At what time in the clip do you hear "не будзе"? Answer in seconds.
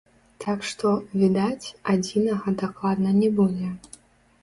3.23-3.75